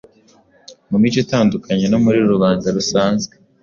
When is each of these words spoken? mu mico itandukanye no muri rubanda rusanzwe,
mu 0.89 0.97
mico 1.01 1.17
itandukanye 1.25 1.85
no 1.89 1.97
muri 2.03 2.17
rubanda 2.31 2.67
rusanzwe, 2.77 3.33